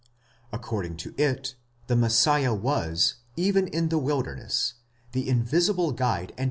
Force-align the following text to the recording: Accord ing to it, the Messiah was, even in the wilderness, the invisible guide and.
Accord 0.51 0.87
ing 0.87 0.97
to 0.97 1.13
it, 1.15 1.53
the 1.85 1.95
Messiah 1.95 2.55
was, 2.55 3.17
even 3.37 3.67
in 3.67 3.89
the 3.89 3.99
wilderness, 3.99 4.73
the 5.11 5.29
invisible 5.29 5.91
guide 5.91 6.31
and. 6.31 6.39